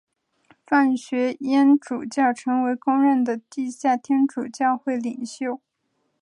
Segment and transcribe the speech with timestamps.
[0.65, 5.61] 范学淹主教成为公认的地下天主教会领袖。